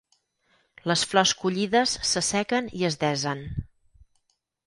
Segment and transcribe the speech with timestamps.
[0.91, 3.45] Les flors collides s'assequen i es desen.